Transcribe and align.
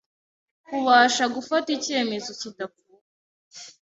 kubasha 0.67 1.23
gufata 1.35 1.67
icyemezo 1.77 2.29
kidakuka, 2.41 3.03